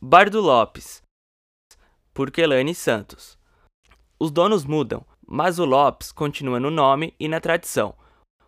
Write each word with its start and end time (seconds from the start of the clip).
Bar 0.00 0.30
do 0.30 0.40
Lopes, 0.40 1.02
por 2.14 2.30
Kelane 2.30 2.72
Santos. 2.72 3.36
Os 4.16 4.30
donos 4.30 4.64
mudam, 4.64 5.04
mas 5.26 5.58
o 5.58 5.64
Lopes 5.64 6.12
continua 6.12 6.60
no 6.60 6.70
nome 6.70 7.12
e 7.18 7.26
na 7.26 7.40
tradição. 7.40 7.96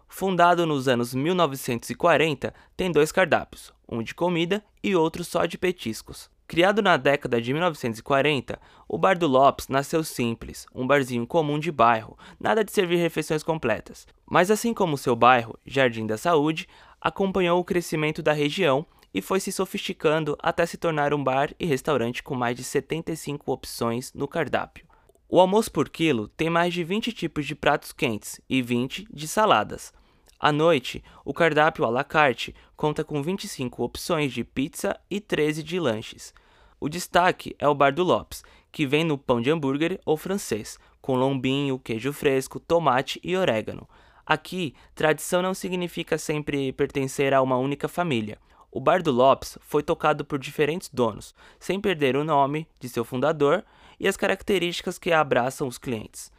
Fundado 0.06 0.64
nos 0.64 0.86
anos 0.86 1.12
1940, 1.12 2.54
tem 2.76 2.92
dois 2.92 3.10
cardápios, 3.10 3.74
um 3.88 4.00
de 4.00 4.14
comida 4.14 4.64
e 4.80 4.94
outro 4.94 5.24
só 5.24 5.44
de 5.44 5.58
petiscos. 5.58 6.30
Criado 6.46 6.80
na 6.80 6.96
década 6.96 7.42
de 7.42 7.52
1940, 7.52 8.56
o 8.86 8.96
Bar 8.96 9.18
do 9.18 9.26
Lopes 9.26 9.66
nasceu 9.66 10.04
simples, 10.04 10.66
um 10.72 10.86
barzinho 10.86 11.26
comum 11.26 11.58
de 11.58 11.72
bairro, 11.72 12.16
nada 12.38 12.62
de 12.62 12.70
servir 12.70 12.98
refeições 12.98 13.42
completas. 13.42 14.06
Mas 14.24 14.52
assim 14.52 14.72
como 14.72 14.96
seu 14.96 15.16
bairro, 15.16 15.58
Jardim 15.66 16.06
da 16.06 16.16
Saúde, 16.16 16.68
acompanhou 17.00 17.58
o 17.58 17.64
crescimento 17.64 18.22
da 18.22 18.32
região 18.32 18.86
e 19.12 19.20
foi 19.20 19.40
se 19.40 19.50
sofisticando 19.50 20.36
até 20.40 20.64
se 20.64 20.76
tornar 20.76 21.12
um 21.12 21.22
bar 21.22 21.54
e 21.58 21.66
restaurante 21.66 22.22
com 22.22 22.34
mais 22.34 22.56
de 22.56 22.64
75 22.64 23.50
opções 23.52 24.12
no 24.12 24.28
cardápio. 24.28 24.86
O 25.28 25.38
almoço 25.38 25.70
por 25.70 25.88
quilo 25.88 26.28
tem 26.28 26.50
mais 26.50 26.74
de 26.74 26.82
20 26.82 27.12
tipos 27.12 27.46
de 27.46 27.54
pratos 27.54 27.92
quentes 27.92 28.40
e 28.48 28.60
20 28.60 29.06
de 29.12 29.28
saladas. 29.28 29.92
À 30.38 30.50
noite, 30.50 31.04
o 31.24 31.34
cardápio 31.34 31.84
à 31.84 31.90
la 31.90 32.02
carte 32.02 32.54
conta 32.76 33.04
com 33.04 33.22
25 33.22 33.82
opções 33.82 34.32
de 34.32 34.42
pizza 34.42 34.98
e 35.10 35.20
13 35.20 35.62
de 35.62 35.78
lanches. 35.78 36.34
O 36.80 36.88
destaque 36.88 37.54
é 37.58 37.68
o 37.68 37.74
Bar 37.74 37.92
do 37.92 38.02
Lopes, 38.02 38.42
que 38.72 38.86
vem 38.86 39.04
no 39.04 39.18
pão 39.18 39.40
de 39.40 39.50
hambúrguer 39.50 40.00
ou 40.04 40.16
francês, 40.16 40.78
com 41.00 41.14
lombinho, 41.14 41.78
queijo 41.78 42.12
fresco, 42.12 42.58
tomate 42.58 43.20
e 43.22 43.36
orégano. 43.36 43.88
Aqui, 44.24 44.74
tradição 44.94 45.42
não 45.42 45.52
significa 45.52 46.16
sempre 46.16 46.72
pertencer 46.72 47.34
a 47.34 47.42
uma 47.42 47.58
única 47.58 47.86
família. 47.86 48.38
O 48.72 48.80
Bar 48.80 49.02
do 49.02 49.10
Lopes 49.10 49.58
foi 49.60 49.82
tocado 49.82 50.24
por 50.24 50.38
diferentes 50.38 50.88
donos, 50.92 51.34
sem 51.58 51.80
perder 51.80 52.16
o 52.16 52.24
nome 52.24 52.68
de 52.78 52.88
seu 52.88 53.04
fundador 53.04 53.64
e 53.98 54.06
as 54.06 54.16
características 54.16 54.98
que 54.98 55.12
abraçam 55.12 55.66
os 55.66 55.76
clientes. 55.76 56.32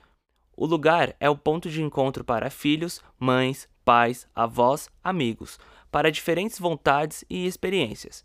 O 0.56 0.66
lugar 0.66 1.16
é 1.20 1.30
o 1.30 1.38
ponto 1.38 1.70
de 1.70 1.82
encontro 1.82 2.24
para 2.24 2.50
filhos, 2.50 3.02
mães, 3.20 3.68
pais, 3.84 4.28
avós, 4.34 4.90
amigos, 5.04 5.60
para 5.92 6.12
diferentes 6.12 6.58
vontades 6.58 7.26
e 7.30 7.46
experiências. 7.46 8.24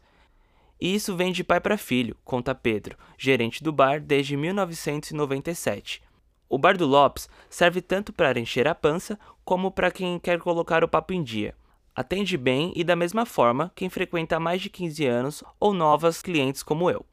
E 0.81 0.95
isso 0.95 1.17
vem 1.17 1.33
de 1.33 1.43
pai 1.43 1.61
para 1.61 1.79
filho, 1.79 2.17
conta 2.25 2.55
Pedro, 2.55 2.97
gerente 3.19 3.63
do 3.63 3.73
bar 3.73 4.01
desde 4.01 4.37
1997. 4.37 6.03
O 6.49 6.59
Bar 6.59 6.77
do 6.77 6.87
Lopes 6.87 7.29
serve 7.51 7.81
tanto 7.83 8.13
para 8.13 8.39
encher 8.39 8.69
a 8.69 8.75
pança 8.75 9.19
como 9.45 9.71
para 9.71 9.91
quem 9.91 10.19
quer 10.19 10.39
colocar 10.39 10.85
o 10.85 10.89
papo 10.89 11.13
em 11.13 11.23
dia. 11.23 11.55
Atende 11.97 12.37
bem 12.37 12.75
e 12.77 12.85
da 12.85 12.95
mesma 12.95 13.25
forma 13.25 13.73
quem 13.75 13.89
frequenta 13.89 14.37
há 14.37 14.41
mais 14.41 14.61
de 14.61 14.69
15 14.69 15.07
anos 15.07 15.43
ou 15.59 15.73
novas 15.73 16.21
clientes 16.21 16.63
como 16.63 16.91
eu. 16.91 17.07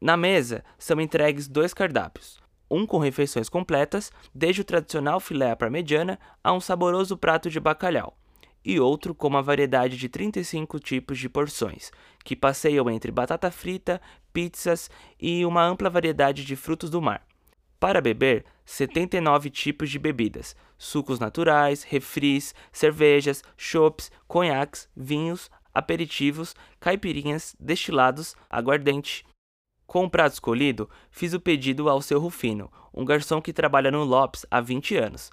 Na 0.00 0.16
mesa 0.16 0.64
são 0.78 0.98
entregues 0.98 1.46
dois 1.46 1.74
cardápios, 1.74 2.40
um 2.70 2.86
com 2.86 2.96
refeições 2.96 3.50
completas, 3.50 4.10
desde 4.34 4.62
o 4.62 4.64
tradicional 4.64 5.20
filé 5.20 5.50
à 5.50 5.56
parmegiana 5.56 6.18
a 6.42 6.54
um 6.54 6.60
saboroso 6.60 7.18
prato 7.18 7.50
de 7.50 7.60
bacalhau, 7.60 8.16
e 8.64 8.80
outro 8.80 9.14
com 9.14 9.28
uma 9.28 9.42
variedade 9.42 9.98
de 9.98 10.08
35 10.08 10.80
tipos 10.80 11.18
de 11.18 11.28
porções, 11.28 11.90
que 12.24 12.34
passeiam 12.34 12.88
entre 12.88 13.12
batata 13.12 13.50
frita, 13.50 14.00
pizzas 14.32 14.90
e 15.20 15.44
uma 15.44 15.62
ampla 15.62 15.90
variedade 15.90 16.46
de 16.46 16.56
frutos 16.56 16.88
do 16.88 17.02
mar. 17.02 17.27
Para 17.80 18.00
beber, 18.00 18.44
79 18.64 19.50
tipos 19.50 19.90
de 19.90 19.98
bebidas, 19.98 20.56
sucos 20.76 21.18
naturais, 21.18 21.82
refris, 21.84 22.54
cervejas, 22.72 23.42
chopps, 23.56 24.10
conhaques, 24.26 24.88
vinhos, 24.96 25.50
aperitivos, 25.72 26.54
caipirinhas, 26.80 27.54
destilados, 27.58 28.34
aguardente, 28.50 29.24
com 29.88 30.04
o 30.04 30.10
prato 30.10 30.34
escolhido, 30.34 30.90
fiz 31.10 31.32
o 31.32 31.40
pedido 31.40 31.88
ao 31.88 32.02
seu 32.02 32.20
Rufino, 32.20 32.70
um 32.92 33.06
garçom 33.06 33.40
que 33.40 33.54
trabalha 33.54 33.90
no 33.90 34.04
Lopes 34.04 34.44
há 34.50 34.60
20 34.60 34.98
anos. 34.98 35.30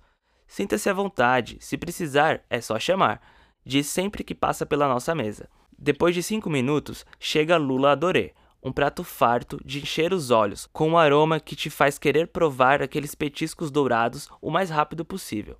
Sinta-se 0.47 0.89
à 0.89 0.93
vontade, 0.93 1.57
se 1.59 1.77
precisar, 1.77 2.41
é 2.49 2.61
só 2.61 2.79
chamar. 2.79 3.21
Diz 3.65 3.85
sempre 3.87 4.23
que 4.23 4.33
passa 4.33 4.65
pela 4.65 4.87
nossa 4.87 5.13
mesa. 5.13 5.49
Depois 5.77 6.15
de 6.15 6.23
5 6.23 6.49
minutos, 6.49 7.05
chega 7.19 7.57
Lula 7.57 7.91
Adoré, 7.91 8.33
um 8.65 8.71
prato 8.71 9.03
farto 9.03 9.59
de 9.63 9.79
encher 9.79 10.11
os 10.11 10.31
olhos, 10.31 10.67
com 10.73 10.89
um 10.89 10.97
aroma 10.97 11.39
que 11.39 11.55
te 11.55 11.69
faz 11.69 11.99
querer 11.99 12.29
provar 12.29 12.81
aqueles 12.81 13.13
petiscos 13.13 13.69
dourados 13.69 14.27
o 14.41 14.49
mais 14.49 14.71
rápido 14.71 15.05
possível. 15.05 15.55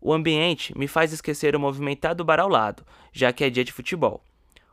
O 0.00 0.12
ambiente 0.12 0.72
me 0.78 0.86
faz 0.86 1.12
esquecer 1.12 1.56
o 1.56 1.60
movimentado 1.60 2.24
bar 2.24 2.38
ao 2.38 2.48
lado, 2.48 2.86
já 3.12 3.32
que 3.32 3.42
é 3.42 3.50
dia 3.50 3.64
de 3.64 3.72
futebol. 3.72 4.22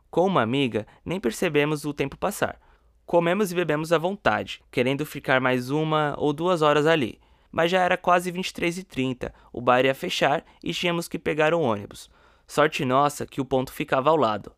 Com 0.08 0.28
uma 0.28 0.42
amiga, 0.42 0.86
nem 1.04 1.18
percebemos 1.18 1.84
o 1.84 1.92
tempo 1.92 2.16
passar. 2.16 2.60
Comemos 3.04 3.50
e 3.50 3.54
bebemos 3.56 3.92
à 3.92 3.98
vontade, 3.98 4.62
querendo 4.70 5.04
ficar 5.04 5.40
mais 5.40 5.68
uma 5.68 6.14
ou 6.18 6.32
duas 6.32 6.62
horas 6.62 6.86
ali. 6.86 7.18
Mas 7.50 7.72
já 7.72 7.82
era 7.82 7.96
quase 7.96 8.30
23h30, 8.30 9.32
o 9.52 9.60
bar 9.60 9.84
ia 9.84 9.94
fechar 9.94 10.44
e 10.62 10.72
tínhamos 10.72 11.08
que 11.08 11.18
pegar 11.18 11.52
um 11.52 11.62
ônibus. 11.62 12.08
Sorte 12.46 12.84
nossa 12.84 13.26
que 13.26 13.40
o 13.40 13.44
ponto 13.44 13.72
ficava 13.72 14.08
ao 14.08 14.16
lado. 14.16 14.52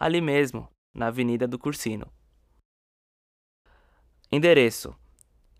Ali 0.00 0.22
mesmo, 0.22 0.66
na 0.94 1.08
Avenida 1.08 1.46
do 1.46 1.58
Cursino. 1.58 2.10
Endereço: 4.30 4.94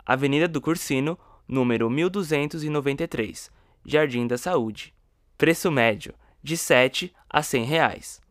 Avenida 0.05 0.47
do 0.47 0.59
Cursino, 0.59 1.17
número 1.47 1.89
1293, 1.89 3.49
Jardim 3.85 4.27
da 4.27 4.37
Saúde. 4.37 4.93
Preço 5.37 5.71
médio: 5.71 6.13
de 6.43 6.57
7 6.57 7.13
a 7.29 7.41
100 7.41 7.63
reais. 7.63 8.21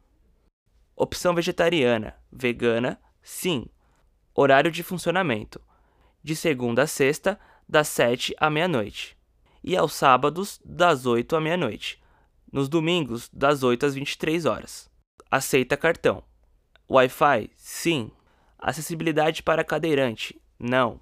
Opção 0.94 1.34
vegetariana, 1.34 2.14
vegana, 2.30 3.00
sim. 3.22 3.66
Horário 4.34 4.70
de 4.70 4.82
funcionamento: 4.82 5.60
de 6.22 6.36
segunda 6.36 6.82
a 6.82 6.86
sexta, 6.86 7.40
das 7.68 7.88
7 7.88 8.34
à 8.38 8.50
meia-noite. 8.50 9.16
E 9.64 9.76
aos 9.76 9.94
sábados, 9.94 10.60
das 10.64 11.06
8 11.06 11.34
à 11.34 11.40
meia-noite. 11.40 12.02
Nos 12.52 12.68
domingos, 12.68 13.28
das 13.32 13.62
8 13.62 13.86
às 13.86 13.94
23 13.94 14.44
horas. 14.44 14.88
Aceita 15.30 15.76
cartão. 15.76 16.22
Wi-Fi? 16.88 17.50
Sim. 17.56 18.10
Acessibilidade 18.58 19.42
para 19.42 19.64
cadeirante? 19.64 20.40
Não. 20.58 20.98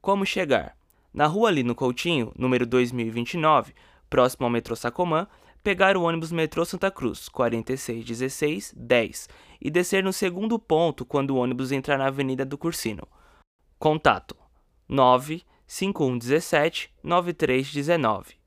Como 0.00 0.26
chegar? 0.26 0.76
Na 1.12 1.26
rua 1.26 1.50
Lino 1.50 1.74
Coutinho, 1.74 2.32
número 2.36 2.66
2029, 2.66 3.74
próximo 4.08 4.46
ao 4.46 4.50
metrô 4.50 4.76
Sacomã, 4.76 5.26
pegar 5.62 5.96
o 5.96 6.02
ônibus 6.02 6.32
metrô 6.32 6.64
Santa 6.64 6.90
Cruz 6.90 7.28
4616 7.28 8.72
10 8.76 9.28
e 9.60 9.70
descer 9.70 10.02
no 10.02 10.12
segundo 10.12 10.58
ponto 10.58 11.04
quando 11.04 11.32
o 11.32 11.36
ônibus 11.36 11.72
entrar 11.72 11.98
na 11.98 12.06
Avenida 12.06 12.44
do 12.44 12.56
Cursino. 12.56 13.06
Contato 13.78 14.36
95117 14.88 16.90
9319 17.02 18.39